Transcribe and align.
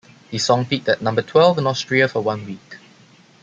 The 0.31 0.39
song 0.39 0.65
peaked 0.65 0.89
at 0.89 1.03
number 1.03 1.21
twelve 1.21 1.59
in 1.59 1.67
Austria 1.67 2.07
for 2.07 2.23
one 2.23 2.43
week. 2.47 2.77